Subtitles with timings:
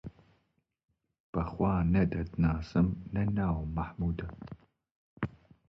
[1.31, 4.27] بەخوا نە دەتناسم، نە ناوم مەحموودە